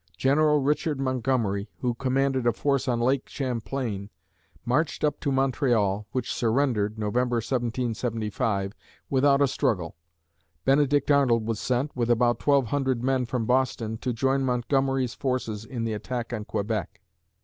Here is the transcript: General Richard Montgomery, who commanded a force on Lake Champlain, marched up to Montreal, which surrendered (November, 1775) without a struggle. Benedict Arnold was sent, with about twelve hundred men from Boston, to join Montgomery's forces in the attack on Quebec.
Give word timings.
General 0.17 0.59
Richard 0.59 0.99
Montgomery, 0.99 1.69
who 1.81 1.93
commanded 1.93 2.47
a 2.47 2.53
force 2.53 2.87
on 2.87 2.99
Lake 2.99 3.29
Champlain, 3.29 4.09
marched 4.65 5.03
up 5.03 5.19
to 5.19 5.31
Montreal, 5.31 6.07
which 6.11 6.33
surrendered 6.33 6.97
(November, 6.97 7.35
1775) 7.35 8.73
without 9.11 9.43
a 9.43 9.47
struggle. 9.47 9.95
Benedict 10.65 11.11
Arnold 11.11 11.45
was 11.45 11.59
sent, 11.59 11.95
with 11.95 12.09
about 12.09 12.39
twelve 12.39 12.69
hundred 12.69 13.03
men 13.03 13.27
from 13.27 13.45
Boston, 13.45 13.99
to 13.99 14.11
join 14.11 14.43
Montgomery's 14.43 15.13
forces 15.13 15.65
in 15.65 15.83
the 15.83 15.93
attack 15.93 16.33
on 16.33 16.45
Quebec. 16.45 16.99